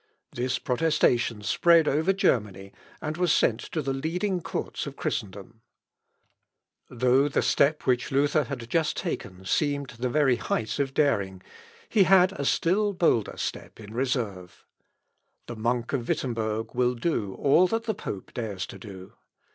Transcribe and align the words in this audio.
This 0.31 0.57
protestation 0.57 1.43
spread 1.43 1.87
over 1.87 2.11
Germany, 2.11 2.73
and 3.03 3.17
was 3.17 3.31
sent 3.31 3.59
to 3.59 3.83
the 3.83 3.93
leading 3.93 4.41
courts 4.41 4.87
of 4.87 4.95
Christendom. 4.95 5.61
[Sidenote: 6.89 6.89
MEANING 6.89 6.89
OF 6.89 6.89
THIS 6.89 6.89
BOLD 6.89 6.97
ACT.] 6.97 7.01
Though 7.01 7.27
the 7.29 7.41
step 7.45 7.83
which 7.85 8.11
Luther 8.11 8.43
had 8.45 8.67
just 8.71 8.97
taken 8.97 9.45
seemed 9.45 9.89
the 9.91 10.09
very 10.09 10.37
height 10.37 10.79
of 10.79 10.95
daring, 10.95 11.43
he 11.87 12.05
had 12.05 12.31
a 12.31 12.45
still 12.45 12.93
bolder 12.93 13.37
step 13.37 13.79
in 13.79 13.93
reserve. 13.93 14.65
The 15.45 15.55
monk 15.55 15.93
of 15.93 16.07
Wittemberg 16.09 16.73
will 16.73 16.95
do 16.95 17.35
all 17.35 17.67
that 17.67 17.83
the 17.83 17.93
pope 17.93 18.33
dares 18.33 18.65
to 18.65 18.79
do. 18.79 19.13